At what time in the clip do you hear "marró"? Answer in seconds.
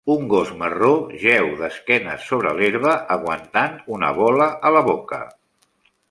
0.59-0.87